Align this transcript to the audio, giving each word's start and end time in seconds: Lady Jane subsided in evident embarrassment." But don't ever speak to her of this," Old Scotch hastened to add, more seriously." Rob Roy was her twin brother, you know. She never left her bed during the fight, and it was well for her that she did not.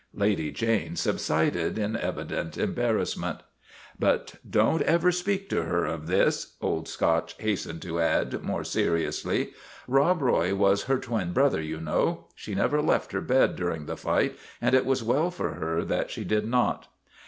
Lady 0.15 0.49
Jane 0.49 0.95
subsided 0.95 1.77
in 1.77 1.95
evident 1.95 2.57
embarrassment." 2.57 3.41
But 4.09 4.33
don't 4.49 4.81
ever 4.81 5.11
speak 5.11 5.47
to 5.51 5.61
her 5.65 5.85
of 5.85 6.07
this," 6.07 6.55
Old 6.59 6.87
Scotch 6.87 7.35
hastened 7.37 7.83
to 7.83 7.99
add, 7.99 8.41
more 8.41 8.63
seriously." 8.63 9.51
Rob 9.97 10.23
Roy 10.23 10.55
was 10.55 10.85
her 10.85 10.97
twin 10.97 11.33
brother, 11.33 11.61
you 11.61 11.79
know. 11.79 12.25
She 12.33 12.55
never 12.55 12.81
left 12.81 13.11
her 13.11 13.21
bed 13.21 13.55
during 13.55 13.85
the 13.85 13.95
fight, 13.95 14.35
and 14.59 14.73
it 14.73 14.87
was 14.87 15.03
well 15.03 15.29
for 15.29 15.53
her 15.53 15.83
that 15.85 16.09
she 16.09 16.23
did 16.23 16.47
not. 16.47 16.87